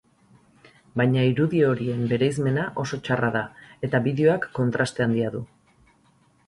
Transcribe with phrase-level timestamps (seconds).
[1.01, 3.45] Baina irudi horien bereizmena oso txarra da,
[3.89, 5.49] eta bideoak kontraste handia du.